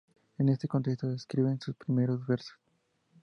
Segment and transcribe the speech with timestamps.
[0.39, 2.57] En este contexto, escribe sus primeros versos.